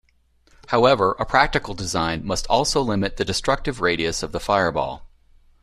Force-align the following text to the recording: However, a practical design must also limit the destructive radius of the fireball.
However, 0.69 1.11
a 1.19 1.25
practical 1.27 1.75
design 1.75 2.25
must 2.25 2.47
also 2.47 2.81
limit 2.81 3.17
the 3.17 3.23
destructive 3.23 3.81
radius 3.81 4.23
of 4.23 4.31
the 4.31 4.39
fireball. 4.39 5.03